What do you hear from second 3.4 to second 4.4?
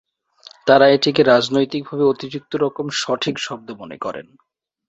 শব্দ মনে করেন।